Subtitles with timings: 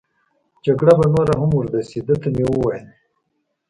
[0.65, 2.85] جګړه به نوره هم اوږد شي، ده ته مې وویل.